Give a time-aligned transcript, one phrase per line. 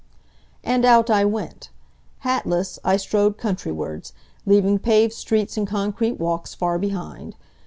[0.63, 1.69] And out I went.
[2.23, 4.13] Hatless, I strode countrywards,
[4.47, 7.35] leaving paved streets and concrete walks far behind.